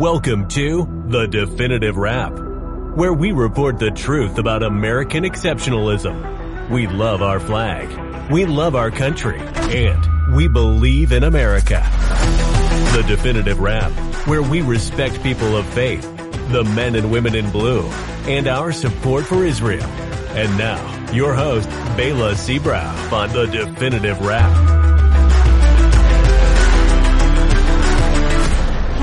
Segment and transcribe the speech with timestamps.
[0.00, 6.70] Welcome to The Definitive Wrap, where we report the truth about American exceptionalism.
[6.70, 11.86] We love our flag, we love our country, and we believe in America.
[12.94, 13.92] The Definitive Wrap,
[14.26, 16.00] where we respect people of faith,
[16.50, 17.82] the men and women in blue,
[18.24, 19.84] and our support for Israel.
[19.84, 24.79] And now, your host, Bela Seabrow on The Definitive Wrap.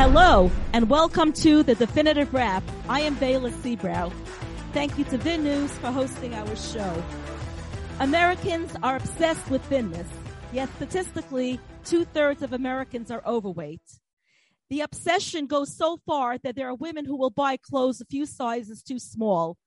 [0.10, 2.64] Hello, and welcome to the Definitive Wrap.
[2.88, 4.10] I am Bela Seabrow.
[4.72, 7.04] Thank you to Vin News for hosting our show.
[8.00, 10.08] Americans are obsessed with thinness,
[10.54, 13.82] yet statistically, two thirds of Americans are overweight.
[14.70, 18.26] The obsession goes so far that there are women who will buy clothes a few
[18.26, 19.58] sizes too small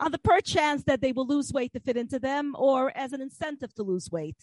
[0.00, 3.20] on the perchance that they will lose weight to fit into them or as an
[3.20, 4.38] incentive to lose weight.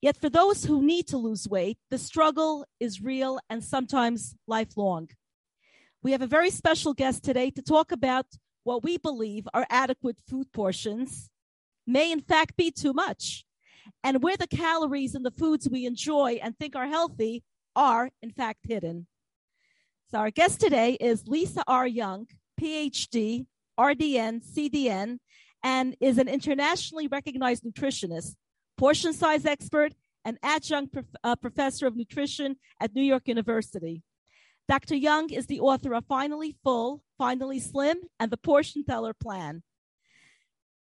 [0.00, 5.08] Yet for those who need to lose weight, the struggle is real and sometimes lifelong.
[6.02, 8.26] We have a very special guest today to talk about
[8.62, 11.30] what we believe are adequate food portions
[11.86, 13.44] may in fact be too much
[14.04, 17.42] and where the calories in the foods we enjoy and think are healthy
[17.74, 19.06] are in fact hidden.
[20.10, 21.86] So our guest today is Lisa R.
[21.86, 22.28] Young,
[22.60, 23.46] PhD,
[23.78, 25.18] RDN, CDN,
[25.64, 28.34] and is an internationally recognized nutritionist
[28.78, 29.92] portion size expert,
[30.24, 34.02] and adjunct prof- uh, professor of nutrition at New York University.
[34.68, 34.94] Dr.
[34.94, 39.62] Young is the author of Finally Full, Finally Slim, and the Portion Teller Plan.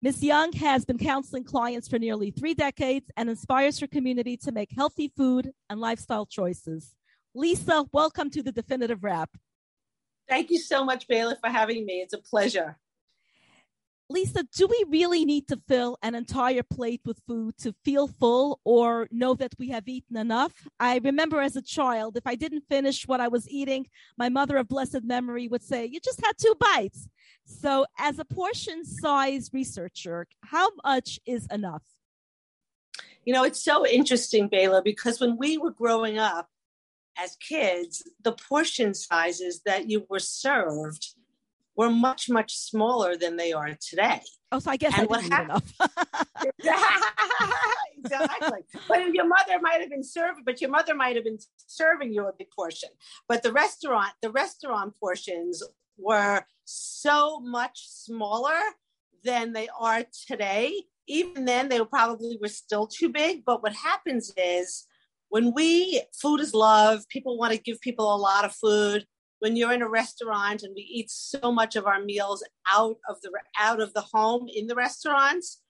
[0.02, 0.23] Ms.
[0.23, 4.72] Young has been counseling clients for nearly three decades and inspires her community to make
[4.72, 6.95] healthy food and lifestyle choices.
[7.33, 9.30] Lisa, welcome to the Definitive Wrap.
[10.30, 12.02] Thank you so much, Bailey, for having me.
[12.02, 12.78] It's a pleasure.
[14.08, 18.59] Lisa, do we really need to fill an entire plate with food to feel full
[18.64, 20.52] or know that we have eaten enough?
[20.80, 24.58] I remember as a child, if I didn't finish what I was eating, my mother
[24.58, 27.08] of blessed memory would say, You just had two bites.
[27.45, 31.84] So, as a portion size researcher, how much is enough?
[33.24, 36.47] You know, it's so interesting, Bela, because when we were growing up
[37.18, 41.16] as kids, the portion sizes that you were served
[41.75, 44.22] were much much smaller than they are today.
[44.52, 45.74] Oh, so I guess and I didn't enough.
[47.97, 48.59] exactly.
[48.88, 52.28] But your mother might have been serving, but your mother might have been serving you
[52.28, 52.90] a big portion.
[53.28, 55.64] But the restaurant, the restaurant portions
[55.97, 58.59] were so much smaller
[59.24, 60.84] than they are today.
[61.08, 63.44] Even then, they were probably were still too big.
[63.46, 64.85] But what happens is
[65.30, 69.06] when we food is love, people want to give people a lot of food
[69.40, 73.22] when you're in a restaurant and we eat so much of our meals out of
[73.22, 75.62] the out of the home in the restaurants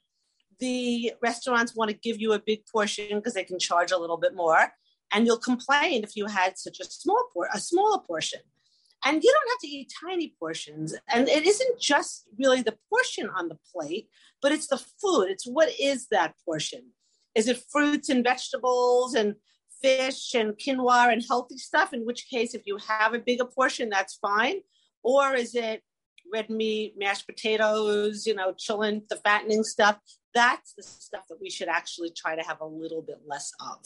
[0.59, 4.18] the restaurants want to give you a big portion because they can charge a little
[4.18, 4.72] bit more
[5.12, 8.40] and you'll complain if you had such a small por- a smaller portion.
[9.03, 13.30] And you don't have to eat tiny portions and it isn't just really the portion
[13.30, 14.09] on the plate
[14.42, 16.92] but it's the food it's what is that portion?
[17.36, 19.36] Is it fruits and vegetables and
[19.85, 23.90] fish and quinoa and healthy stuff, in which case, if you have a bigger portion,
[23.90, 24.62] that's fine.
[25.03, 25.84] Or is it
[26.34, 30.00] red meat, mashed potatoes, you know, chilling, the fattening stuff?
[30.34, 33.85] That's the stuff that we should actually try to have a little bit less of.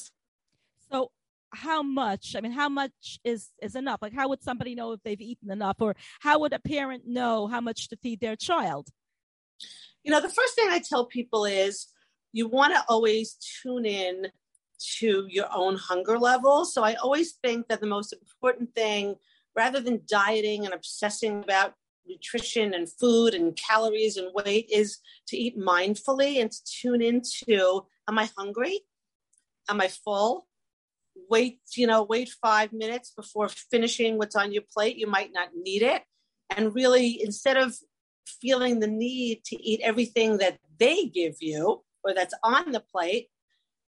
[0.89, 1.11] So,
[1.53, 2.35] how much?
[2.37, 3.99] I mean, how much is is enough?
[4.01, 7.47] Like, how would somebody know if they've eaten enough, or how would a parent know
[7.47, 8.87] how much to feed their child?
[10.03, 11.87] You know, the first thing I tell people is
[12.31, 14.27] you want to always tune in
[14.97, 16.65] to your own hunger level.
[16.65, 19.15] So I always think that the most important thing,
[19.55, 21.73] rather than dieting and obsessing about
[22.07, 27.85] nutrition and food and calories and weight, is to eat mindfully and to tune into
[28.07, 28.79] Am I hungry?
[29.69, 30.47] Am I full?
[31.29, 34.97] Wait, you know, wait five minutes before finishing what's on your plate.
[34.97, 36.01] You might not need it.
[36.55, 37.75] And really, instead of
[38.25, 43.27] feeling the need to eat everything that they give you or that's on the plate,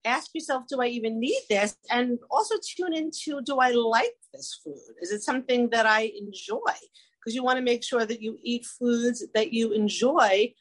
[0.06, 1.76] ask yourself, do I even need this?
[1.90, 4.96] And also tune into, do I like this food?
[5.02, 6.74] Is it something that I enjoy?
[7.20, 10.54] Because you want to make sure that you eat foods that you enjoy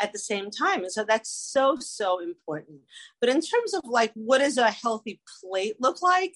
[0.00, 0.80] at the same time.
[0.80, 2.80] And so that's so, so important.
[3.20, 6.34] But in terms of like, what does a healthy plate look like?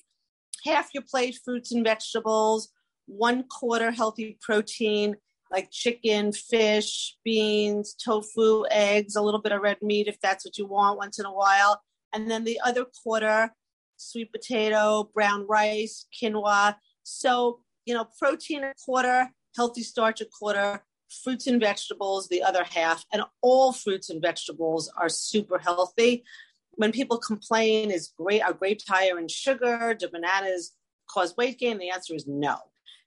[0.65, 2.71] Half your plate, fruits and vegetables,
[3.07, 5.17] one quarter healthy protein,
[5.51, 10.59] like chicken, fish, beans, tofu, eggs, a little bit of red meat if that's what
[10.59, 11.81] you want once in a while
[12.13, 13.53] and then the other quarter
[13.99, 16.77] sweet potato, brown rice, quinoa.
[17.03, 20.85] So, you know, protein a quarter, healthy starch a quarter,
[21.23, 26.25] fruits and vegetables the other half, and all fruits and vegetables are super healthy.
[26.73, 29.95] When people complain, is great are grapes higher in sugar?
[29.99, 30.73] Do bananas
[31.11, 31.79] cause weight gain?
[31.79, 32.59] The answer is no.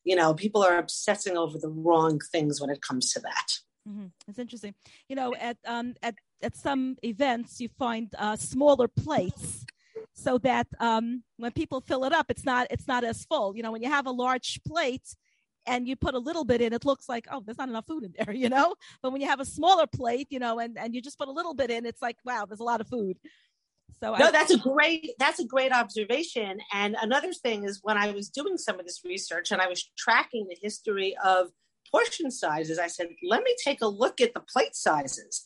[0.03, 3.53] you know, people are obsessing over the wrong things when it comes to that.
[3.87, 4.07] Mm-hmm.
[4.27, 4.73] It's interesting.
[5.09, 9.65] You know, at um, at at some events, you find uh, smaller plates
[10.13, 13.55] so that um, when people fill it up, it's not it's not as full.
[13.55, 15.15] You know, when you have a large plate
[15.65, 18.03] and you put a little bit in, it looks like oh, there's not enough food
[18.03, 18.33] in there.
[18.41, 21.17] You know, but when you have a smaller plate, you know, and and you just
[21.17, 23.17] put a little bit in, it's like wow, there's a lot of food.
[23.99, 26.59] So no, I, that's a great that's a great observation.
[26.73, 29.89] And another thing is when I was doing some of this research and I was
[29.97, 31.49] tracking the history of
[31.91, 35.43] portion sizes, I said, let me take a look at the plate sizes.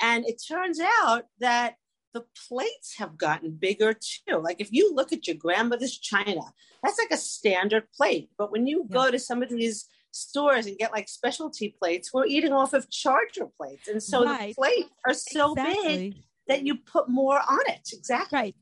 [0.00, 1.74] And it turns out that
[2.14, 4.38] the plates have gotten bigger too.
[4.38, 6.40] Like if you look at your grandmother's china,
[6.82, 8.30] that's like a standard plate.
[8.38, 8.94] But when you yeah.
[8.94, 12.90] go to some of these stores and get like specialty plates, we're eating off of
[12.90, 13.88] charger plates.
[13.88, 14.48] And so right.
[14.48, 15.96] the plates are so exactly.
[15.96, 17.90] big that you put more on it.
[17.92, 18.38] Exactly.
[18.38, 18.56] Right.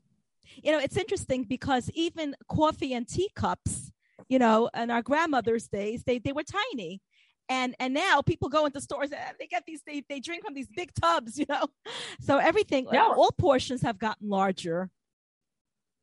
[0.63, 3.91] You know, it's interesting because even coffee and teacups,
[4.27, 7.01] you know, in our grandmother's days, they, they were tiny
[7.49, 10.53] and and now people go into stores and they get these they, they drink from
[10.53, 11.65] these big tubs you know?
[12.21, 13.03] So everything yeah.
[13.15, 14.89] all portions have gotten larger.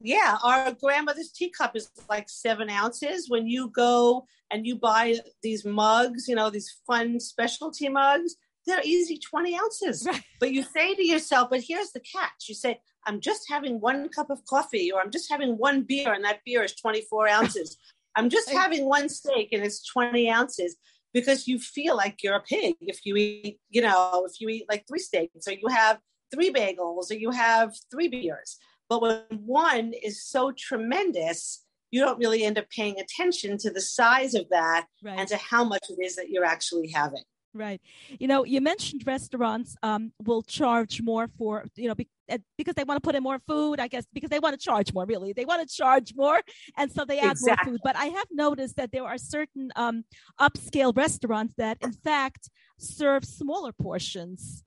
[0.00, 3.29] Yeah our grandmother's teacup is like seven ounces.
[3.29, 8.37] When you go and you buy these mugs you know these fun specialty mugs
[8.67, 10.06] they're easy 20 ounces.
[10.06, 10.23] Right.
[10.41, 12.49] but you say to yourself but here's the catch.
[12.49, 16.12] You say i'm just having one cup of coffee or i'm just having one beer
[16.12, 17.76] and that beer is 24 ounces.
[18.17, 20.76] I'm just having one steak and it's 20 ounces
[21.14, 24.66] because you feel like you're a pig if you eat, you know, if you eat
[24.69, 26.00] like three steaks or you have
[26.34, 28.58] three bagels or you have three beers.
[28.88, 33.81] But when one is so tremendous, you don't really end up paying attention to the
[33.81, 35.19] size of that right.
[35.19, 37.22] and to how much it is that you're actually having.
[37.56, 37.80] Right.
[38.18, 42.74] You know, you mentioned restaurants um, will charge more for, you know, be, uh, because
[42.74, 45.06] they want to put in more food, I guess, because they want to charge more,
[45.06, 45.32] really.
[45.32, 46.40] They want to charge more.
[46.76, 47.70] And so they add exactly.
[47.70, 47.80] more food.
[47.84, 50.04] But I have noticed that there are certain um,
[50.40, 54.64] upscale restaurants that, in fact, serve smaller portions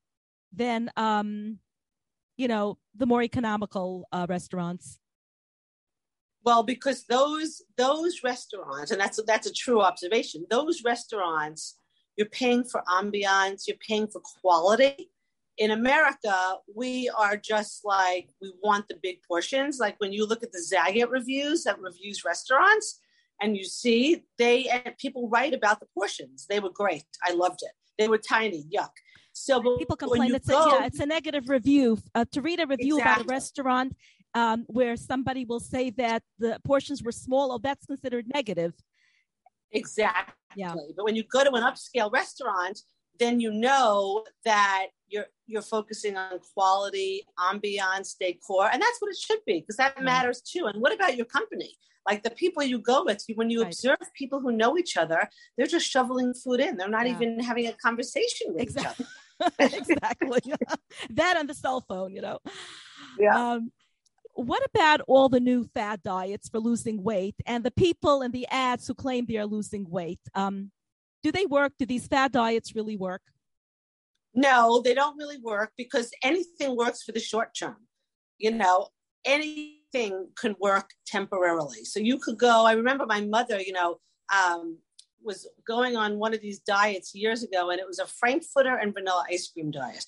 [0.53, 1.59] than, um,
[2.37, 4.99] you know, the more economical uh, restaurants.
[6.45, 10.45] Well, because those those restaurants, and that's that's a true observation.
[10.49, 11.75] Those restaurants
[12.17, 15.11] you're paying for ambiance, you're paying for quality.
[15.57, 19.79] In America, we are just like, we want the big portions.
[19.79, 22.99] Like when you look at the Zagat reviews that reviews restaurants,
[23.41, 26.47] and you see they and people write about the portions.
[26.49, 27.05] They were great.
[27.23, 27.71] I loved it.
[27.97, 28.65] They were tiny.
[28.75, 28.89] Yuck.
[29.33, 31.99] So people complain it's go, a, yeah, it's a negative review.
[32.15, 33.21] Uh, to read a review exactly.
[33.21, 33.95] about a restaurant
[34.33, 38.73] um, where somebody will say that the portions were small, oh, that's considered negative.
[39.71, 40.33] Exactly.
[40.57, 40.73] Yeah.
[40.95, 42.79] But when you go to an upscale restaurant,
[43.19, 49.17] then you know that you're you're focusing on quality, ambiance, decor, and that's what it
[49.17, 50.05] should be because that mm-hmm.
[50.05, 50.65] matters too.
[50.65, 51.75] And what about your company?
[52.07, 53.67] Like the people you go with, when you right.
[53.67, 56.77] observe people who know each other, they're just shoveling food in.
[56.77, 57.13] They're not yeah.
[57.13, 59.05] even having a conversation with exactly.
[59.41, 59.77] each other.
[59.77, 60.53] exactly.
[61.11, 62.39] that on the cell phone, you know.
[63.19, 63.53] Yeah.
[63.53, 63.71] Um,
[64.37, 68.47] what about all the new fad diets for losing weight and the people in the
[68.51, 70.19] ads who claim they are losing weight?
[70.35, 70.71] Um,
[71.23, 71.73] do they work?
[71.79, 73.23] Do these fad diets really work?
[74.35, 77.77] No, they don't really work because anything works for the short term.
[78.37, 78.89] You know,
[79.25, 81.83] anything can work temporarily.
[81.83, 83.97] So you could go, I remember my mother, you know,
[84.31, 84.77] um,
[85.23, 88.93] was going on one of these diets years ago, and it was a Frankfurter and
[88.93, 90.05] vanilla ice cream diet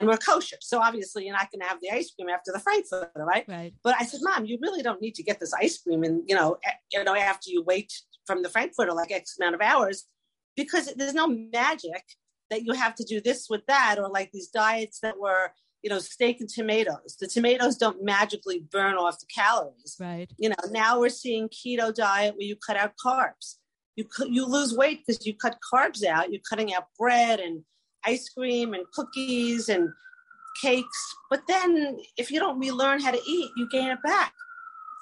[0.00, 0.56] and we're kosher.
[0.60, 3.44] So obviously you're not going to have the ice cream after the Frankfurter, right?
[3.48, 3.74] Right.
[3.82, 6.34] But I said, Mom, you really don't need to get this ice cream, and you
[6.34, 6.58] know,
[6.92, 7.92] you know, after you wait
[8.26, 10.04] from the Frankfurter like X amount of hours,
[10.56, 12.02] because there's no magic
[12.50, 15.90] that you have to do this with that, or like these diets that were, you
[15.90, 17.16] know, steak and tomatoes.
[17.20, 19.96] The tomatoes don't magically burn off the calories.
[20.00, 20.30] Right.
[20.38, 23.56] You know, now we're seeing keto diet where you cut out carbs.
[23.96, 26.32] You you lose weight because you cut carbs out.
[26.32, 27.62] You're cutting out bread and
[28.06, 29.90] ice cream and cookies and
[30.60, 31.16] cakes.
[31.30, 34.32] But then if you don't relearn how to eat, you gain it back.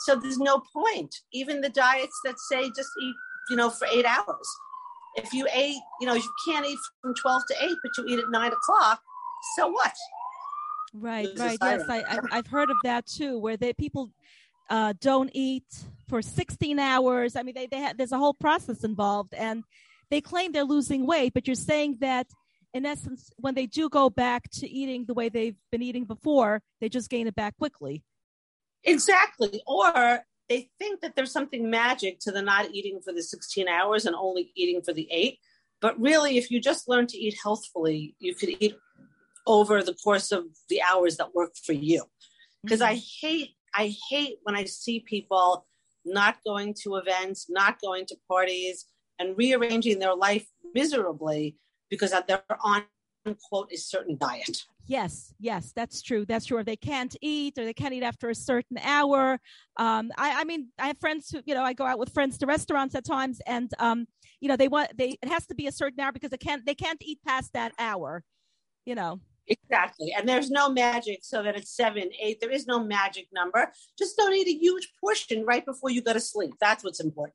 [0.00, 1.14] So there's no point.
[1.32, 3.14] Even the diets that say just eat,
[3.50, 4.48] you know, for eight hours.
[5.16, 8.18] If you ate, you know, you can't eat from 12 to 8, but you eat
[8.18, 9.02] at 9 o'clock,
[9.56, 9.92] so what?
[10.94, 11.58] Right, right.
[11.60, 14.10] Yes, I, I, have heard of that too, where they people
[14.70, 15.64] uh, don't eat
[16.08, 17.36] for 16 hours.
[17.36, 19.64] I mean, they, they have, there's a whole process involved, and
[20.10, 22.26] they claim they're losing weight, but you're saying that
[22.74, 26.62] in essence, when they do go back to eating the way they've been eating before,
[26.80, 28.02] they just gain it back quickly.
[28.84, 29.62] Exactly.
[29.66, 34.06] Or they think that there's something magic to the not eating for the 16 hours
[34.06, 35.38] and only eating for the eight.
[35.80, 38.76] But really, if you just learn to eat healthfully, you could eat
[39.46, 42.04] over the course of the hours that work for you.
[42.62, 42.92] Because mm-hmm.
[42.92, 45.66] I hate, I hate when I see people
[46.04, 48.86] not going to events, not going to parties,
[49.18, 51.56] and rearranging their life miserably
[51.92, 52.84] because they're on
[53.48, 54.64] quote a certain diet.
[54.86, 56.24] Yes, yes, that's true.
[56.24, 56.56] That's true.
[56.56, 59.38] Or they can't eat, or they can't eat after a certain hour.
[59.76, 62.38] Um, I, I mean, I have friends who, you know, I go out with friends
[62.38, 64.06] to restaurants at times, and um,
[64.40, 66.64] you know, they want they it has to be a certain hour because they can't
[66.64, 68.24] they can't eat past that hour.
[68.86, 69.20] You know.
[69.46, 70.14] Exactly.
[70.16, 72.40] And there's no magic so that it's seven, eight.
[72.40, 73.70] There is no magic number.
[73.98, 76.54] Just don't eat a huge portion right before you go to sleep.
[76.60, 77.34] That's what's important.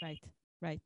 [0.00, 0.20] Right,
[0.62, 0.80] right.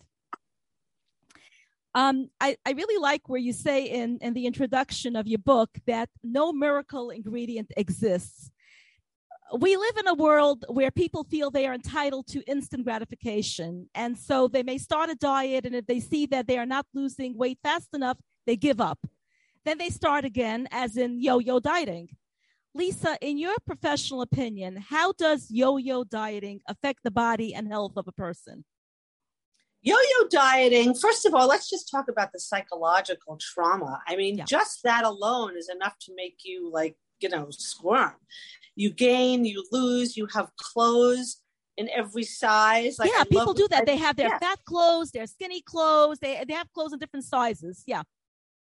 [1.94, 5.70] Um, I, I really like where you say in, in the introduction of your book
[5.86, 8.50] that no miracle ingredient exists.
[9.56, 13.88] We live in a world where people feel they are entitled to instant gratification.
[13.94, 16.86] And so they may start a diet, and if they see that they are not
[16.94, 19.06] losing weight fast enough, they give up.
[19.64, 22.08] Then they start again, as in yo yo dieting.
[22.74, 27.92] Lisa, in your professional opinion, how does yo yo dieting affect the body and health
[27.96, 28.64] of a person?
[29.86, 34.00] Yo-yo dieting, first of all, let's just talk about the psychological trauma.
[34.08, 34.44] I mean, yeah.
[34.44, 38.14] just that alone is enough to make you like, you know, squirm.
[38.76, 41.42] You gain, you lose, you have clothes
[41.76, 42.98] in every size.
[42.98, 43.84] Like yeah, I people do that.
[43.84, 44.38] They have their yeah.
[44.38, 46.18] fat clothes, their skinny clothes.
[46.18, 47.84] They they have clothes in different sizes.
[47.86, 48.02] Yeah.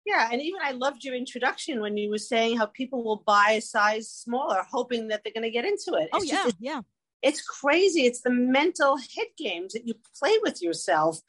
[0.04, 3.52] Yeah, and even I loved your introduction when you were saying how people will buy
[3.52, 6.10] a size smaller, hoping that they're going to get into it.
[6.12, 6.80] Oh, it's oh yeah, just, yeah
[7.26, 8.02] it's crazy.
[8.06, 11.20] It's the mental hit games that you play with yourself.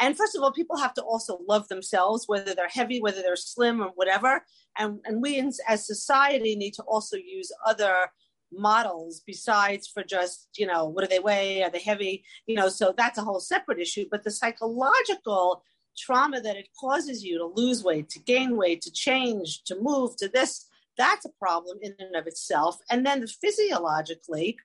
[0.00, 3.36] And first of all, people have to also love themselves, whether they're heavy, whether they're
[3.36, 4.46] slim, or whatever.
[4.78, 8.10] And, and we as society need to also use other
[8.50, 11.62] models besides for just, you know, what do they weigh?
[11.62, 12.24] Are they heavy?
[12.46, 14.06] You know, so that's a whole separate issue.
[14.10, 15.62] But the psychological
[15.98, 20.16] trauma that it causes you to lose weight, to gain weight, to change, to move,
[20.16, 20.66] to this,
[20.96, 22.78] that's a problem in and of itself.
[22.90, 24.56] And then the physiologically,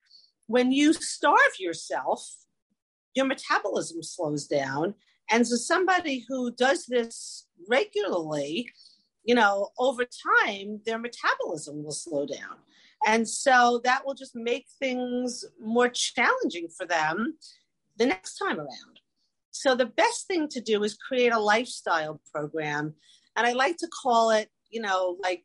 [0.48, 2.26] when you starve yourself,
[3.14, 4.96] your metabolism slows down.
[5.30, 8.70] And so somebody who does this regularly,
[9.24, 12.58] you know, over time, their metabolism will slow down.
[13.06, 17.38] And so that will just make things more challenging for them
[17.98, 19.00] the next time around.
[19.52, 22.94] So the best thing to do is create a lifestyle program.
[23.36, 25.44] And I like to call it, you know, like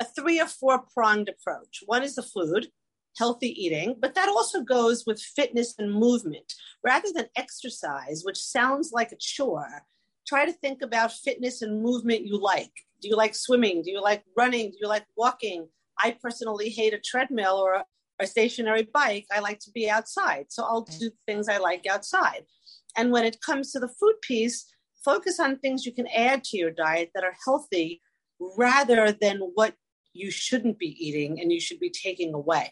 [0.00, 1.82] a three or four pronged approach.
[1.86, 2.68] One is the food,
[3.18, 6.52] healthy eating, but that also goes with fitness and movement.
[6.84, 9.84] Rather than exercise, which sounds like a chore,
[10.26, 12.72] try to think about fitness and movement you like.
[13.00, 13.82] Do you like swimming?
[13.82, 14.70] Do you like running?
[14.70, 15.68] Do you like walking?
[15.98, 17.84] I personally hate a treadmill or a,
[18.20, 19.26] a stationary bike.
[19.32, 20.46] I like to be outside.
[20.48, 22.44] So I'll do things I like outside.
[22.96, 24.66] And when it comes to the food piece,
[25.04, 28.00] focus on things you can add to your diet that are healthy
[28.56, 29.74] rather than what
[30.12, 32.70] you shouldn't be eating and you should be taking away.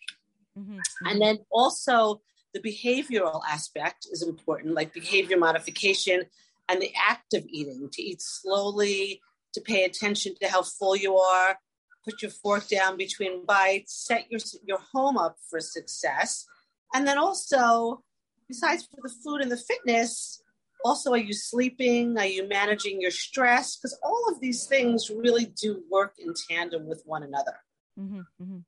[0.61, 1.07] Mm-hmm.
[1.07, 2.21] And then also
[2.53, 6.25] the behavioral aspect is important, like behavior modification
[6.69, 9.21] and the act of eating, to eat slowly,
[9.55, 11.59] to pay attention to how full you are,
[12.05, 16.47] put your fork down between bites, set your, your home up for success.
[16.95, 18.03] And then also,
[18.49, 20.43] besides for the food and the fitness,
[20.83, 22.17] also, are you sleeping?
[22.17, 23.77] Are you managing your stress?
[23.77, 27.57] Because all of these things really do work in tandem with one another.
[27.99, 28.59] Mm-hmm, mm-hmm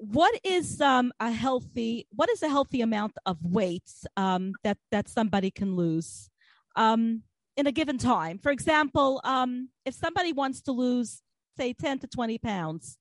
[0.00, 5.08] what is um, a healthy what is a healthy amount of weight um, that that
[5.08, 6.30] somebody can lose
[6.74, 7.22] um,
[7.56, 8.38] in a given time?
[8.38, 11.20] For example um, if somebody wants to lose
[11.58, 12.96] say 10 to 20 pounds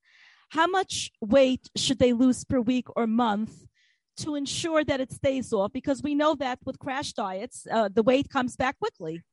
[0.50, 3.54] how much weight should they lose per week or month
[4.18, 5.72] to ensure that it stays off?
[5.72, 9.24] Because we know that with crash diets uh, the weight comes back quickly.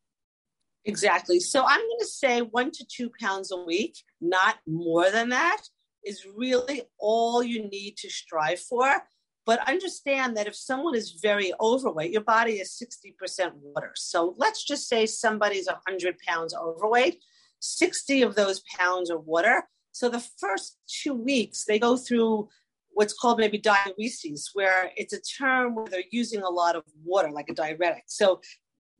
[0.84, 1.40] Exactly.
[1.40, 5.62] So i'm going to say one to two pounds a week not more than that
[6.06, 9.02] is really all you need to strive for.
[9.44, 13.92] But understand that if someone is very overweight, your body is 60% water.
[13.94, 17.22] So let's just say somebody's 100 pounds overweight,
[17.60, 19.68] 60 of those pounds are water.
[19.92, 22.48] So the first two weeks, they go through
[22.88, 27.30] what's called maybe diuresis, where it's a term where they're using a lot of water,
[27.30, 28.04] like a diuretic.
[28.06, 28.40] So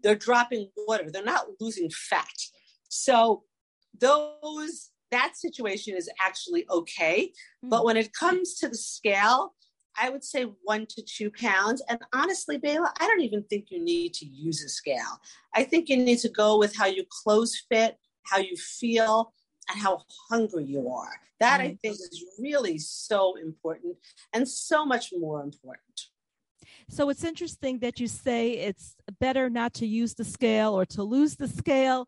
[0.03, 2.37] they're dropping water, they're not losing fat.
[2.89, 3.45] So
[3.99, 7.27] those that situation is actually okay.
[7.27, 7.69] Mm-hmm.
[7.69, 9.55] But when it comes to the scale,
[9.99, 11.83] I would say one to two pounds.
[11.89, 15.21] And honestly, Bayla, I don't even think you need to use a scale.
[15.55, 19.33] I think you need to go with how your clothes fit, how you feel,
[19.71, 21.13] and how hungry you are.
[21.41, 21.71] That mm-hmm.
[21.71, 23.97] I think is really so important
[24.33, 26.01] and so much more important.
[26.89, 31.03] So it's interesting that you say it's better not to use the scale or to
[31.03, 32.07] lose the scale.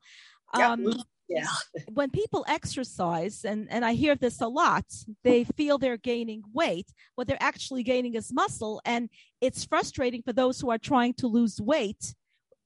[0.55, 1.47] Um, yeah.
[1.93, 4.85] when people exercise, and, and I hear this a lot,
[5.25, 6.89] they feel they're gaining weight.
[7.15, 8.81] What they're actually gaining is muscle.
[8.85, 12.15] And it's frustrating for those who are trying to lose weight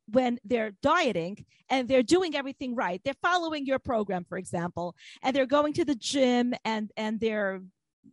[0.07, 3.01] when they're dieting and they're doing everything right.
[3.05, 7.63] They're following your program, for example, and they're going to the gym and, and they're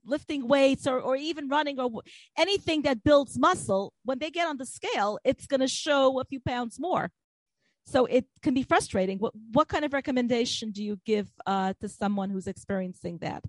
[0.05, 1.89] lifting weights or, or even running or
[2.37, 3.93] anything that builds muscle.
[4.03, 7.11] When they get on the scale, it's going to show a few pounds more.
[7.89, 9.17] So it can be frustrating.
[9.17, 13.43] What, what kind of recommendation do you give uh, to someone who's experiencing that?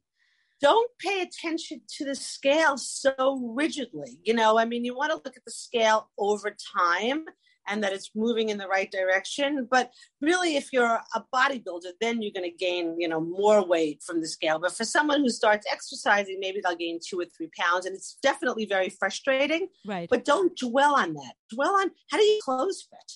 [0.62, 4.18] Don't pay attention to the scale so rigidly.
[4.22, 7.24] You know, I mean, you want to look at the scale over time
[7.68, 9.68] and that it's moving in the right direction.
[9.70, 9.90] But
[10.22, 14.22] really, if you're a bodybuilder, then you're going to gain, you know, more weight from
[14.22, 14.58] the scale.
[14.58, 18.16] But for someone who starts exercising, maybe they'll gain two or three pounds, and it's
[18.22, 19.68] definitely very frustrating.
[19.86, 20.08] Right.
[20.08, 21.34] But don't dwell on that.
[21.52, 23.12] Dwell on how do you close fit?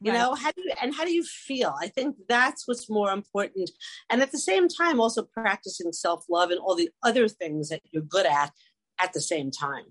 [0.00, 0.18] You right.
[0.18, 3.70] know how do you and how do you feel i think that's what's more important
[4.10, 8.02] and at the same time also practicing self-love and all the other things that you're
[8.02, 8.50] good at
[8.98, 9.84] at the same time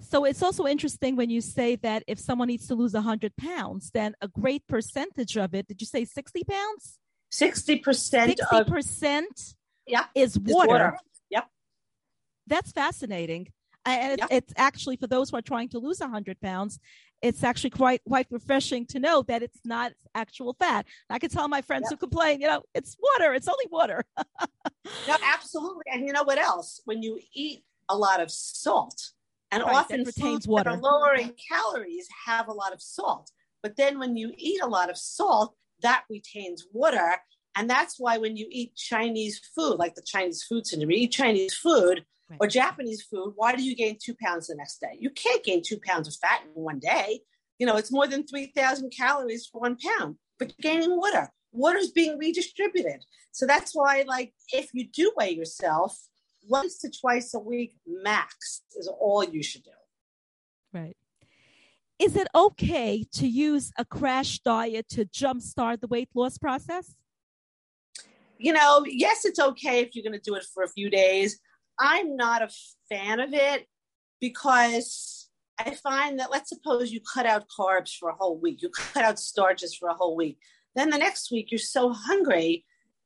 [0.00, 3.90] so it's also interesting when you say that if someone needs to lose 100 pounds
[3.92, 6.98] then a great percentage of it did you say 60 pounds
[7.32, 9.54] 60% 60% of,
[9.86, 10.68] yeah, is water.
[10.68, 10.98] water.
[11.30, 11.48] Yep.
[12.46, 13.48] That's fascinating.
[13.84, 16.78] And it's, it's, actually for those who are trying to lose 100 pounds,
[17.22, 20.86] it's actually quite quite refreshing to know that it's not actual fat.
[21.08, 21.92] I can tell my friends yep.
[21.92, 23.32] who complain, you know, it's water.
[23.32, 24.04] It's only water.
[25.08, 25.84] no, absolutely.
[25.92, 26.80] And you know what else?
[26.84, 29.12] When you eat a lot of salt,
[29.50, 30.70] and right, often foods water.
[30.70, 33.30] that are lower in calories have a lot of salt.
[33.62, 37.16] But then when you eat a lot of salt, that retains water.
[37.54, 41.12] And that's why when you eat Chinese food, like the Chinese food syndrome, you eat
[41.12, 42.38] Chinese food, right.
[42.40, 44.96] or Japanese food, why do you gain two pounds the next day?
[44.98, 47.20] You can't gain two pounds of fat in one day.
[47.58, 51.30] You know, it's more than 3,000 calories for one pound, but you're gaining water.
[51.52, 53.04] Water is being redistributed.
[53.30, 55.98] So that's why, like, if you do weigh yourself,
[56.48, 59.70] once to twice a week max is all you should do.
[60.72, 60.96] Right.
[61.98, 66.96] Is it okay to use a crash diet to jumpstart the weight loss process?
[68.38, 71.38] You know, yes, it's okay if you're going to do it for a few days.
[71.78, 72.50] I'm not a
[72.88, 73.66] fan of it
[74.20, 78.70] because I find that let's suppose you cut out carbs for a whole week, you
[78.70, 80.38] cut out starches for a whole week.
[80.74, 82.64] Then the next week you're so hungry,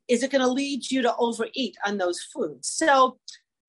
[0.09, 2.68] is it going to lead you to overeat on those foods?
[2.68, 3.18] So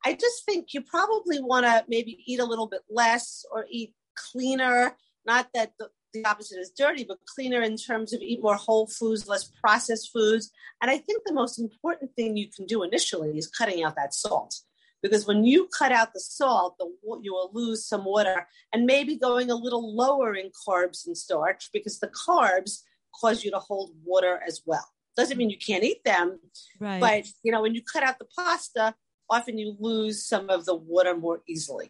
[0.05, 3.93] I just think you probably want to maybe eat a little bit less or eat
[4.15, 4.95] cleaner.
[5.25, 8.87] Not that the, the opposite is dirty, but cleaner in terms of eat more whole
[8.87, 10.51] foods, less processed foods.
[10.81, 14.13] And I think the most important thing you can do initially is cutting out that
[14.13, 14.55] salt
[15.01, 16.89] because when you cut out the salt, the,
[17.21, 21.69] you will lose some water and maybe going a little lower in carbs and starch
[21.71, 22.81] because the carbs
[23.19, 24.85] cause you to hold water as well.
[25.15, 26.39] Doesn't mean you can't eat them,
[26.79, 26.99] right.
[26.99, 28.93] but you know when you cut out the pasta,
[29.29, 31.89] often you lose some of the water more easily.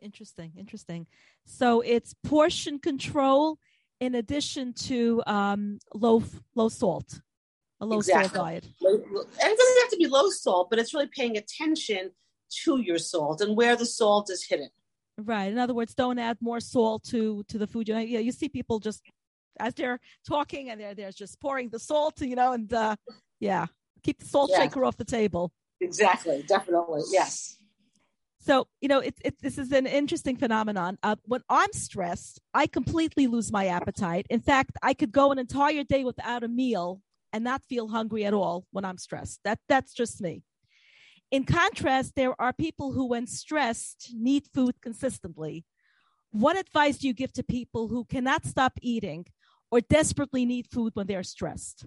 [0.00, 1.06] Interesting, interesting.
[1.44, 3.58] So it's portion control
[4.00, 6.22] in addition to um, low
[6.54, 7.20] low salt
[7.82, 8.28] a low exactly.
[8.28, 8.64] salt diet.
[8.80, 12.12] And it doesn't have to be low salt, but it's really paying attention
[12.64, 14.70] to your salt and where the salt is hidden.
[15.18, 15.50] Right.
[15.52, 17.88] In other words, don't add more salt to to the food.
[17.88, 19.02] You know, you, see people just
[19.60, 22.96] as they're talking and they're they're just pouring the salt, you know, and uh,
[23.40, 23.66] yeah,
[24.02, 24.60] keep the salt yeah.
[24.60, 25.52] shaker off the table.
[25.80, 26.44] Exactly.
[26.46, 27.02] Definitely.
[27.10, 27.58] Yes.
[28.44, 30.98] So, you know, it, it, this is an interesting phenomenon.
[31.02, 34.26] Uh, when I'm stressed, I completely lose my appetite.
[34.30, 37.00] In fact, I could go an entire day without a meal
[37.32, 39.40] and not feel hungry at all when I'm stressed.
[39.44, 40.42] That that's just me.
[41.30, 45.64] In contrast, there are people who, when stressed, need food consistently.
[46.30, 49.26] What advice do you give to people who cannot stop eating
[49.70, 51.86] or desperately need food when they're stressed?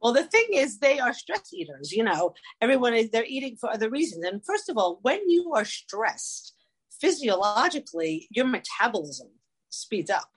[0.00, 1.92] Well, the thing is, they are stress eaters.
[1.92, 4.24] You know, everyone is they're eating for other reasons.
[4.24, 6.54] And first of all, when you are stressed,
[7.00, 9.28] physiologically, your metabolism
[9.68, 10.30] speeds up.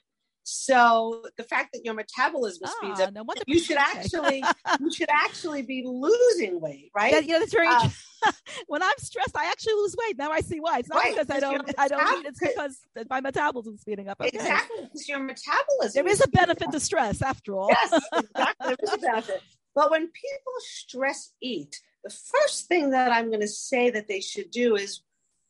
[0.51, 4.43] So the fact that your metabolism ah, speeds up, no you should actually
[4.79, 7.13] you should actually be losing weight, right?
[7.13, 7.67] Yeah, you know, that's very.
[7.67, 7.87] Uh,
[8.67, 10.17] when I'm stressed, I actually lose weight.
[10.17, 10.79] Now I see why.
[10.79, 12.25] It's not right, because I don't I don't eat.
[12.25, 12.79] It's because
[13.11, 14.19] my metabolism is speeding up.
[14.19, 14.31] Okay.
[14.33, 16.03] Exactly, because your metabolism.
[16.03, 17.69] There is a benefit to stress, after all.
[17.69, 18.53] Yes, exactly.
[18.65, 19.41] there is a benefit.
[19.75, 24.19] But when people stress eat, the first thing that I'm going to say that they
[24.19, 25.01] should do is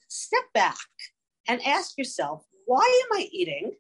[0.09, 0.77] step back
[1.47, 3.71] and ask yourself, why am I eating?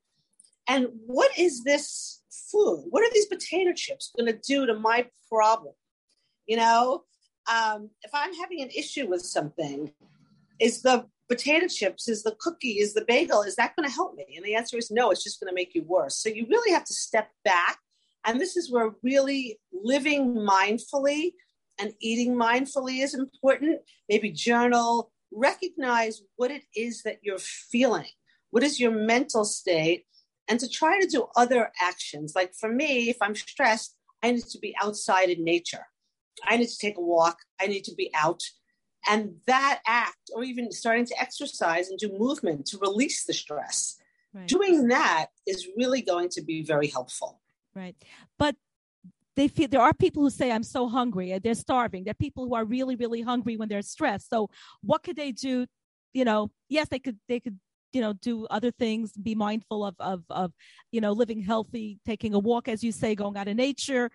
[0.69, 2.85] And what is this food?
[2.89, 5.73] What are these potato chips going to do to my problem?
[6.45, 7.03] You know,
[7.51, 9.91] um, if I'm having an issue with something,
[10.59, 14.15] is the potato chips, is the cookie, is the bagel, is that going to help
[14.15, 14.25] me?
[14.35, 16.21] And the answer is no, it's just going to make you worse.
[16.21, 17.79] So you really have to step back
[18.25, 21.31] And this is where really living mindfully
[21.79, 23.79] and eating mindfully is important.
[24.09, 28.09] Maybe journal, recognize what it is that you're feeling.
[28.51, 30.05] What is your mental state?
[30.49, 32.33] And to try to do other actions.
[32.35, 35.85] Like for me, if I'm stressed, I need to be outside in nature.
[36.45, 37.37] I need to take a walk.
[37.61, 38.41] I need to be out.
[39.07, 43.97] And that act, or even starting to exercise and do movement to release the stress,
[44.33, 44.47] right.
[44.47, 47.39] doing that is really going to be very helpful.
[47.73, 47.95] Right.
[48.37, 48.55] But
[49.35, 52.03] they feel there are people who say, I'm so hungry, they're starving.
[52.03, 54.29] There are people who are really, really hungry when they're stressed.
[54.29, 54.49] So
[54.81, 55.65] what could they do?
[56.13, 57.57] You know, yes, they could they could
[57.93, 60.51] you know do other things be mindful of of of
[60.91, 64.11] you know living healthy taking a walk as you say going out in nature.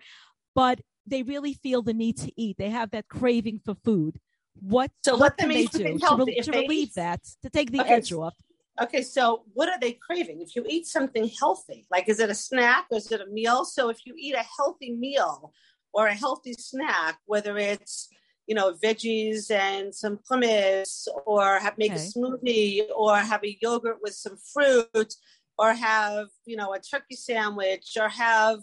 [0.53, 2.57] But they really feel the need to eat.
[2.57, 4.19] They have that craving for food.
[4.59, 7.81] What so what can they do to, re- to relieve eat, that to take the
[7.81, 8.35] okay, edge off?
[8.81, 10.41] okay so what are they craving?
[10.41, 13.65] If you eat something healthy like is it a snack or is it a meal?
[13.65, 15.51] So if you eat a healthy meal
[15.93, 18.09] or a healthy snack whether it's
[18.47, 22.01] you know veggies and some hummus or have make okay.
[22.01, 25.13] a smoothie or have a yogurt with some fruit
[25.57, 28.59] or have you know a turkey sandwich or have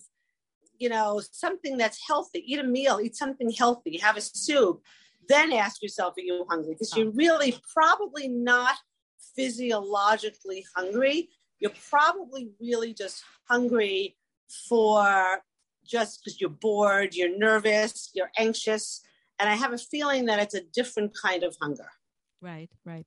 [0.78, 2.44] you know something that's healthy.
[2.46, 4.82] Eat a meal eat something healthy have a soup.
[5.28, 6.74] Then ask yourself are you hungry?
[6.74, 7.12] Because you're oh.
[7.14, 8.76] really probably not
[9.36, 11.28] physiologically hungry.
[11.60, 14.16] You're probably really just hungry
[14.68, 15.40] for
[15.84, 19.02] just because you're bored you're nervous you're anxious
[19.42, 21.88] and I have a feeling that it's a different kind of hunger.
[22.40, 23.04] Right, right.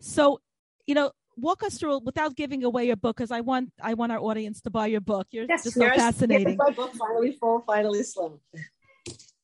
[0.00, 0.40] So,
[0.86, 4.10] you know, walk us through without giving away your book because I want I want
[4.10, 5.26] our audience to buy your book.
[5.30, 6.56] You're yes, just so fascinating.
[6.56, 8.40] My book, finally full, finally slim.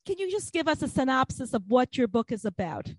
[0.06, 2.94] Can you just give us a synopsis of what your book is about?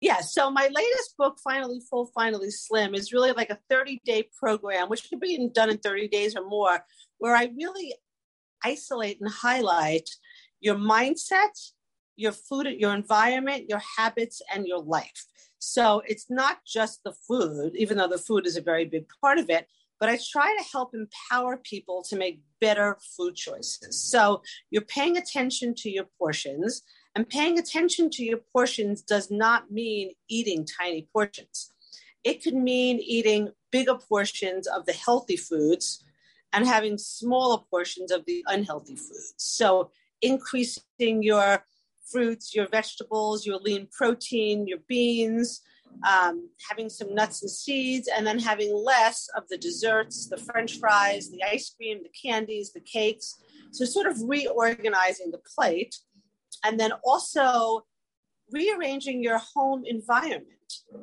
[0.00, 4.28] Yeah, so my latest book, Finally Full, Finally Slim, is really like a 30 day
[4.38, 6.84] program, which could be done in 30 days or more,
[7.18, 7.94] where I really
[8.62, 10.08] isolate and highlight
[10.60, 11.72] your mindset,
[12.18, 15.26] your food, your environment, your habits, and your life.
[15.58, 19.38] So it's not just the food, even though the food is a very big part
[19.38, 19.66] of it,
[19.98, 24.00] but I try to help empower people to make better food choices.
[24.00, 26.82] So you're paying attention to your portions,
[27.14, 31.72] and paying attention to your portions does not mean eating tiny portions.
[32.22, 36.04] It could mean eating bigger portions of the healthy foods
[36.52, 39.34] and having smaller portions of the unhealthy foods.
[39.36, 39.90] So
[40.22, 41.64] increasing your
[42.10, 45.60] fruits, your vegetables, your lean protein, your beans,
[46.08, 50.78] um, having some nuts and seeds, and then having less of the desserts, the french
[50.78, 53.36] fries, the ice cream, the candies, the cakes.
[53.72, 55.94] So, sort of reorganizing the plate.
[56.64, 57.84] And then also
[58.50, 60.58] rearranging your home environment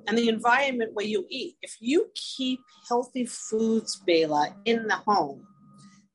[0.07, 1.55] and the environment where you eat.
[1.61, 5.45] If you keep healthy foods, Bela, in the home,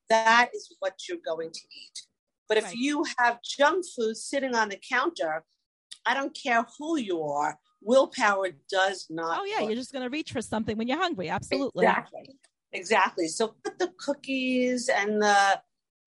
[0.09, 2.10] that is what you're going to eat.
[2.51, 2.75] But if right.
[2.75, 5.45] you have junk food sitting on the counter,
[6.05, 9.39] I don't care who you are, willpower does not.
[9.39, 9.69] Oh, yeah, work.
[9.69, 11.29] you're just going to reach for something when you're hungry.
[11.29, 11.85] Absolutely.
[11.85, 12.29] Exactly.
[12.73, 13.27] Exactly.
[13.29, 15.61] So put the cookies and the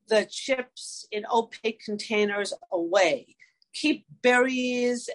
[0.08, 3.36] the chips in opaque containers away.
[3.72, 5.08] Keep berries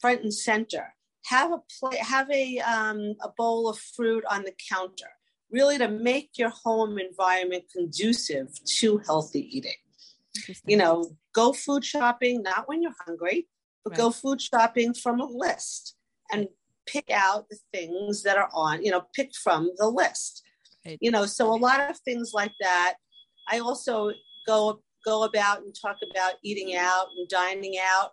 [0.00, 0.94] front and center.
[1.26, 5.10] Have a plate, have a um, a bowl of fruit on the counter.
[5.50, 9.74] Really, to make your home environment conducive to healthy eating
[10.66, 13.48] you know, go food shopping, not when you're hungry,
[13.84, 13.98] but right.
[13.98, 15.96] go food shopping from a list
[16.32, 16.48] and
[16.86, 20.42] pick out the things that are on, you know, pick from the list.
[20.84, 20.98] Right.
[21.00, 22.94] You know, so a lot of things like that.
[23.48, 24.12] I also
[24.46, 28.12] go go about and talk about eating out and dining out.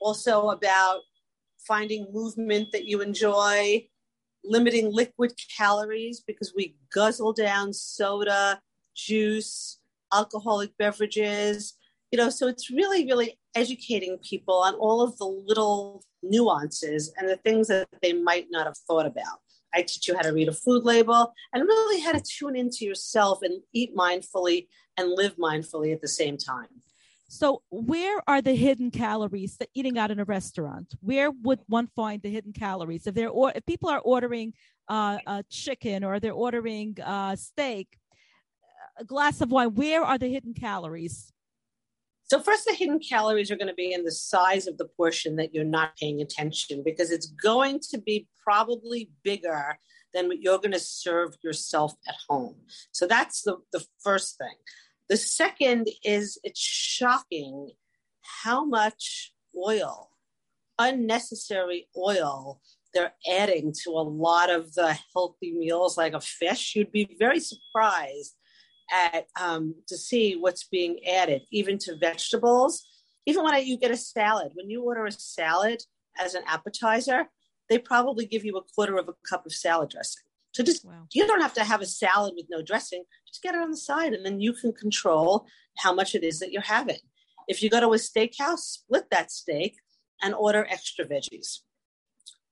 [0.00, 1.00] Also about
[1.66, 3.86] finding movement that you enjoy,
[4.44, 8.60] limiting liquid calories because we guzzle down soda,
[8.94, 9.75] juice,
[10.12, 11.74] alcoholic beverages,
[12.10, 17.28] you know, so it's really, really educating people on all of the little nuances and
[17.28, 19.38] the things that they might not have thought about.
[19.74, 22.84] I teach you how to read a food label and really how to tune into
[22.84, 26.68] yourself and eat mindfully and live mindfully at the same time.
[27.28, 30.94] So, where are the hidden calories that eating out in a restaurant?
[31.00, 33.06] Where would one find the hidden calories?
[33.06, 34.54] If they're or if people are ordering
[34.88, 37.98] uh, a chicken or they're ordering uh, steak,
[38.98, 41.32] a glass of wine, where are the hidden calories?
[42.24, 45.36] So, first, the hidden calories are going to be in the size of the portion
[45.36, 49.78] that you're not paying attention because it's going to be probably bigger
[50.12, 52.56] than what you're going to serve yourself at home.
[52.90, 54.56] So, that's the, the first thing.
[55.08, 57.70] The second is it's shocking
[58.42, 60.10] how much oil,
[60.80, 62.60] unnecessary oil,
[62.92, 66.74] they're adding to a lot of the healthy meals like a fish.
[66.74, 68.34] You'd be very surprised
[68.90, 72.86] at um, to see what's being added, even to vegetables.
[73.26, 75.82] Even when you get a salad, when you order a salad
[76.18, 77.28] as an appetizer,
[77.68, 80.22] they probably give you a quarter of a cup of salad dressing.
[80.52, 81.06] So just wow.
[81.12, 83.04] you don't have to have a salad with no dressing.
[83.28, 85.46] Just get it on the side, and then you can control
[85.78, 86.98] how much it is that you're having.
[87.48, 89.76] If you go to a steakhouse, split that steak
[90.22, 91.60] and order extra veggies.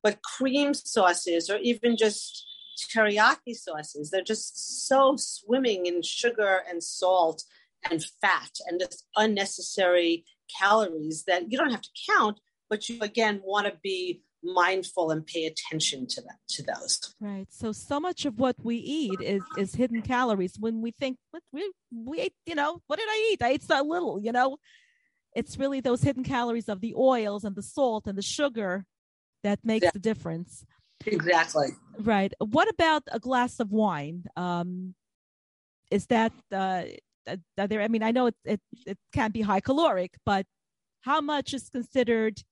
[0.03, 4.11] But cream sauces, or even just teriyaki sauces.
[4.11, 7.45] They're just so swimming in sugar and salt
[7.91, 10.25] and fat and just unnecessary
[10.59, 15.27] calories that you don't have to count, but you again want to be mindful and
[15.27, 17.15] pay attention to that to those.
[17.21, 17.47] Right.
[17.51, 20.57] So so much of what we eat is is hidden calories.
[20.59, 23.43] When we think what we we ate, you know, what did I eat?
[23.43, 24.59] I ate so little, you know.
[25.35, 28.85] It's really those hidden calories of the oils and the salt and the sugar
[29.43, 29.91] that makes yeah.
[29.93, 30.65] the difference.
[31.07, 31.69] Exactly.
[31.99, 32.33] Right.
[32.39, 34.25] What about a glass of wine?
[34.37, 34.95] Um,
[35.91, 36.85] is that uh,
[37.57, 37.83] there?
[37.83, 40.47] I mean, I know it, it it can be high caloric, but
[41.03, 42.43] how much is considered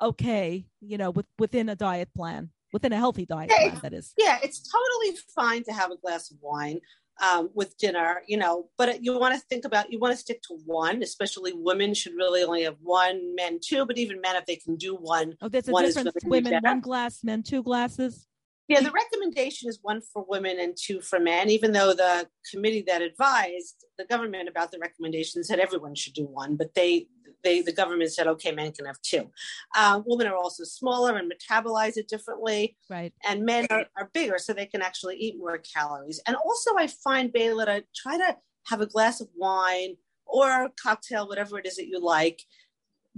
[0.00, 0.66] okay?
[0.80, 4.12] You know, with, within a diet plan, within a healthy diet plan, that is.
[4.18, 6.80] Yeah, it's totally fine to have a glass of wine
[7.22, 10.42] um, with dinner, you know, but you want to think about, you want to stick
[10.42, 14.46] to one, especially women should really only have one, men two, but even men, if
[14.46, 15.34] they can do one.
[15.40, 16.14] Oh, there's a difference.
[16.24, 18.26] Women, one glass, men, two glasses.
[18.66, 22.82] Yeah, the recommendation is one for women and two for men, even though the committee
[22.86, 27.06] that advised the government about the recommendation said everyone should do one, but they
[27.44, 29.30] they, the government said, okay, men can have two.
[29.76, 32.76] Uh, women are also smaller and metabolize it differently.
[32.90, 33.12] Right.
[33.24, 36.20] And men are, are, bigger, so they can actually eat more calories.
[36.26, 41.28] And also, I find, Bayla, to try to have a glass of wine or cocktail,
[41.28, 42.42] whatever it is that you like,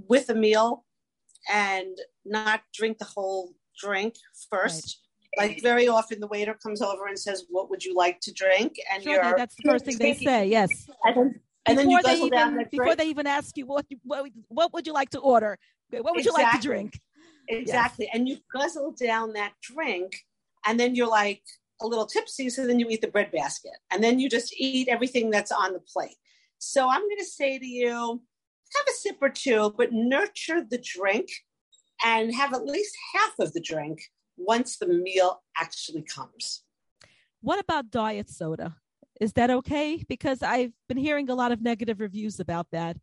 [0.09, 0.85] with a meal
[1.51, 4.15] and not drink the whole drink
[4.51, 5.01] first.
[5.39, 5.51] Right.
[5.51, 8.77] Like very often, the waiter comes over and says, "What would you like to drink?"
[8.91, 10.49] And sure, you're that's the first thing they say.
[10.49, 10.71] Yes.
[11.05, 14.73] And and before then you they even before they even ask you what, what what
[14.73, 15.59] would you like to order,
[15.91, 16.43] what would exactly.
[16.43, 17.01] you like to drink?
[17.49, 18.15] Exactly, yes.
[18.15, 20.17] and you guzzle down that drink,
[20.67, 21.43] and then you're like
[21.81, 22.49] a little tipsy.
[22.51, 25.73] So then you eat the bread basket, and then you just eat everything that's on
[25.73, 26.17] the plate.
[26.59, 28.23] So I'm going to say to you,
[28.75, 31.29] have a sip or two, but nurture the drink,
[32.05, 34.01] and have at least half of the drink
[34.37, 36.63] once the meal actually comes.
[37.41, 38.77] What about diet soda?
[39.21, 40.05] Is that okay?
[40.09, 42.97] Because I've been hearing a lot of negative reviews about that.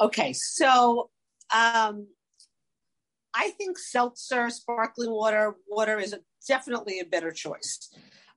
[0.00, 1.10] Okay, so
[1.54, 2.06] um,
[3.34, 7.90] I think seltzer, sparkling water, water is a, definitely a better choice.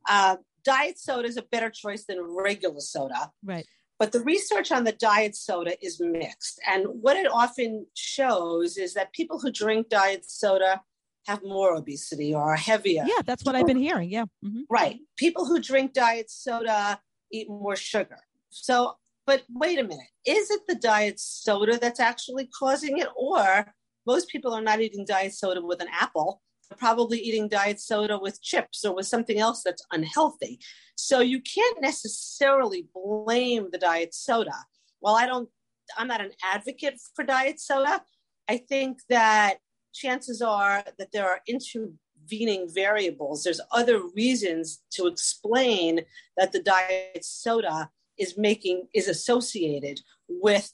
[0.08, 3.32] Uh, diet soda is a better choice than regular soda.
[3.44, 3.66] Right.
[3.98, 6.60] But the research on the diet soda is mixed.
[6.68, 10.82] And what it often shows is that people who drink diet soda
[11.26, 13.04] have more obesity or are heavier.
[13.06, 14.10] Yeah, that's what I've been hearing.
[14.12, 14.26] Yeah.
[14.44, 14.62] Mm-hmm.
[14.70, 15.00] Right.
[15.18, 17.00] People who drink diet soda
[17.32, 18.20] eat more sugar.
[18.50, 20.08] So, but wait a minute.
[20.26, 23.08] Is it the diet soda that's actually causing it?
[23.16, 23.74] Or
[24.06, 26.42] most people are not eating diet soda with an apple.
[26.70, 30.60] They're probably eating diet soda with chips or with something else that's unhealthy.
[30.96, 34.56] So you can't necessarily blame the diet soda.
[35.02, 35.50] Well, I don't,
[35.98, 38.02] I'm not an advocate for diet soda.
[38.48, 39.58] I think that
[39.96, 43.44] chances are that there are intervening variables.
[43.44, 46.02] There's other reasons to explain
[46.38, 50.72] that the diet soda is making is associated with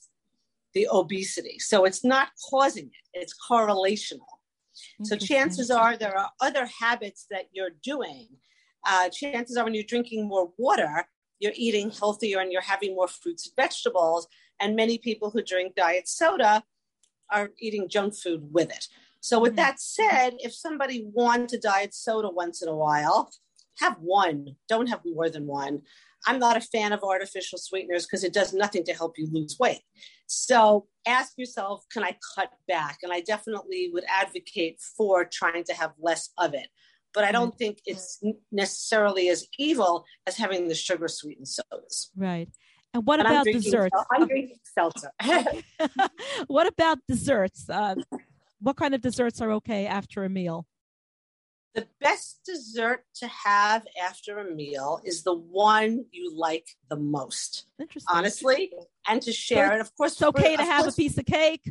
[0.74, 1.60] the obesity.
[1.60, 4.32] So it's not causing it, it's correlational.
[5.04, 8.30] So chances are there are other habits that you're doing.
[8.88, 11.06] Uh, chances are when you're drinking more water,
[11.40, 14.28] you're eating healthier and you're having more fruits and vegetables.
[14.60, 16.64] And many people who drink diet soda
[17.32, 18.88] are eating junk food with it.
[19.22, 19.58] So, with mm-hmm.
[19.58, 23.32] that said, if somebody wants a diet soda once in a while,
[23.80, 24.56] have one.
[24.68, 25.82] Don't have more than one.
[26.28, 29.58] I'm not a fan of artificial sweeteners because it does nothing to help you lose
[29.60, 29.82] weight.
[30.28, 33.00] So ask yourself, can I cut back?
[33.02, 36.68] And I definitely would advocate for trying to have less of it.
[37.14, 37.58] But I don't mm-hmm.
[37.58, 42.12] think it's necessarily as evil as having the sugar sweetened sodas.
[42.16, 42.50] Right.
[42.94, 43.96] And what and about desserts?
[44.12, 45.12] I'm drinking seltzer.
[46.48, 47.70] what about desserts?
[47.70, 47.96] Uh,
[48.62, 50.68] what kind of desserts are okay after a meal?
[51.74, 57.66] The best dessert to have after a meal is the one you like the most.
[57.80, 58.16] Interesting.
[58.16, 58.74] Honestly,
[59.08, 59.82] and to share so it.
[59.82, 61.62] Of course, it's okay to have course, a piece of cake.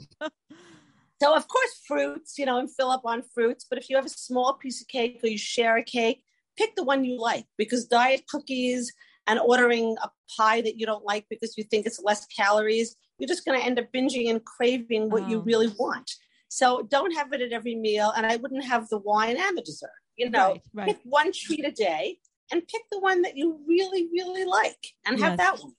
[1.23, 3.67] so, of course, fruits, you know, and fill up on fruits.
[3.69, 6.25] But if you have a small piece of cake or you share a cake,
[6.57, 8.93] pick the one you like because diet cookies
[9.27, 13.29] and ordering a pie that you don't like because you think it's less calories, you're
[13.29, 15.29] just going to end up binging and craving what oh.
[15.29, 16.11] you really want.
[16.51, 18.13] So don't have it at every meal.
[18.15, 19.91] And I wouldn't have the wine and the dessert.
[20.17, 20.87] You know, right, right.
[20.89, 22.19] pick one treat a day
[22.53, 25.73] and pick the one that you really, really like and have that one.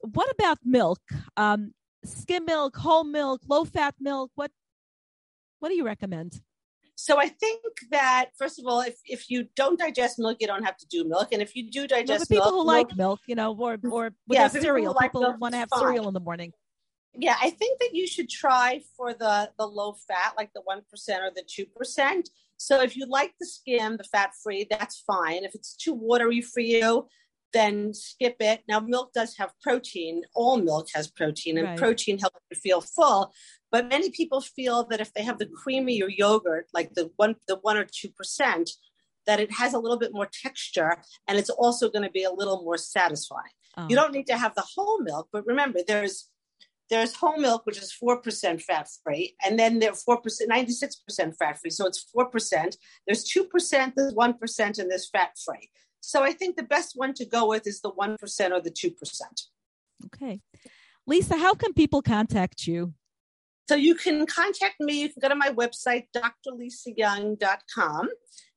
[0.00, 1.00] What about milk?
[1.36, 1.72] Um,
[2.04, 4.32] skim milk, whole milk, low fat milk.
[4.34, 4.50] What
[5.60, 6.40] what do you recommend?
[6.94, 10.64] So I think that first of all, if, if you don't digest milk, you don't
[10.64, 11.28] have to do milk.
[11.32, 14.04] And if you do digest but people milk, who like milk, you know, or or
[14.26, 15.80] with Yeah, for people cereal, like people want to have fine.
[15.80, 16.52] cereal in the morning.
[17.14, 20.82] Yeah, I think that you should try for the the low fat, like the one
[20.90, 22.30] percent or the two percent.
[22.56, 25.44] So if you like the skim, the fat free, that's fine.
[25.44, 27.06] If it's too watery for you,
[27.52, 28.62] then skip it.
[28.68, 30.22] Now, milk does have protein.
[30.34, 31.78] All milk has protein, and Right.
[31.78, 33.32] protein helps you feel full.
[33.70, 37.56] But many people feel that if they have the creamier yogurt, like the one the
[37.56, 38.70] one or two percent,
[39.26, 42.32] that it has a little bit more texture, and it's also going to be a
[42.32, 43.52] little more satisfying.
[43.76, 46.30] Um, You don't need to have the whole milk, but remember, there's
[46.90, 50.04] there's whole milk, which is four percent fat free, and then there's
[50.46, 51.70] ninety six percent fat free.
[51.70, 52.76] So it's four percent.
[53.06, 55.70] There's two percent, there's one percent, and there's fat free.
[56.00, 58.70] So I think the best one to go with is the one percent or the
[58.70, 59.42] two percent.
[60.06, 60.40] okay,
[61.06, 62.94] Lisa, how can people contact you?
[63.68, 65.02] So you can contact me.
[65.02, 68.08] You can go to my website, drlisayoung.com.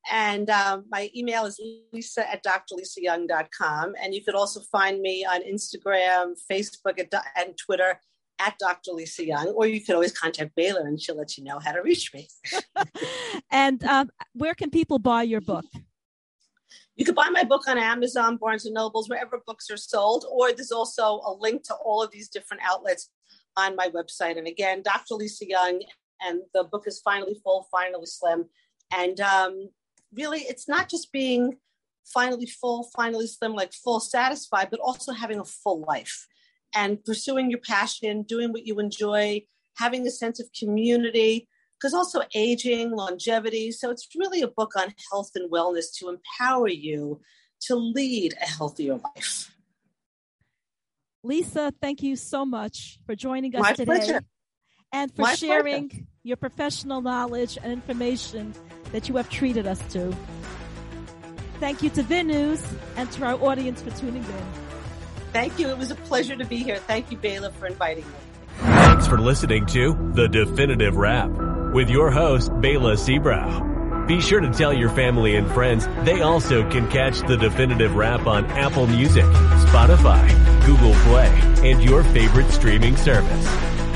[0.09, 3.93] And um, my email is lisa at drlisayoung.com.
[4.01, 6.97] And you could also find me on Instagram, Facebook,
[7.35, 7.99] and Twitter
[8.45, 8.91] at Dr.
[8.91, 9.47] Lisa Young.
[9.49, 12.27] Or you could always contact Bayla and she'll let you know how to reach me.
[13.51, 15.65] and um, where can people buy your book?
[16.95, 20.25] You can buy my book on Amazon, Barnes and Nobles, wherever books are sold.
[20.29, 23.09] Or there's also a link to all of these different outlets
[23.57, 24.37] on my website.
[24.37, 25.15] And again, Dr.
[25.15, 25.81] Lisa Young,
[26.21, 28.45] and the book is finally full, finally slim.
[28.91, 29.69] And um,
[30.13, 31.57] really, it's not just being
[32.05, 36.27] finally full, finally slim, like full satisfied, but also having a full life
[36.73, 39.43] and pursuing your passion, doing what you enjoy,
[39.77, 41.47] having a sense of community,
[41.79, 43.71] because also aging, longevity.
[43.71, 47.21] So it's really a book on health and wellness to empower you
[47.61, 49.55] to lead a healthier life.
[51.23, 54.21] Lisa, thank you so much for joining us My today pleasure.
[54.91, 58.53] and for My sharing your professional knowledge and information
[58.91, 60.15] that you have treated us to.
[61.59, 62.63] Thank you to Vin News
[62.95, 64.70] and to our audience for tuning in.
[65.33, 65.69] Thank you.
[65.69, 66.77] It was a pleasure to be here.
[66.77, 68.13] Thank you, Bayla, for inviting me.
[68.57, 71.29] Thanks for listening to The Definitive Wrap
[71.73, 74.07] with your host, Bayla Seabrow.
[74.07, 78.27] Be sure to tell your family and friends they also can catch The Definitive Wrap
[78.27, 80.27] on Apple Music, Spotify,
[80.65, 81.29] Google Play,
[81.69, 83.47] and your favorite streaming service.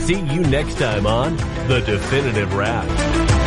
[0.06, 1.36] See you next time on
[1.68, 3.45] The Definitive Wrap.